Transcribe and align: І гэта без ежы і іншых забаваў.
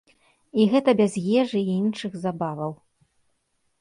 І 0.61 0.65
гэта 0.71 0.95
без 1.01 1.19
ежы 1.43 1.59
і 1.67 1.71
іншых 1.81 2.11
забаваў. 2.27 2.71